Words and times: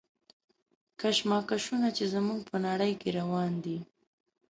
کشمکشونه 0.99 1.87
چې 1.97 2.03
زموږ 2.13 2.39
په 2.49 2.57
نړۍ 2.67 2.93
کې 3.01 3.09
روان 3.19 3.51
دي. 3.63 3.77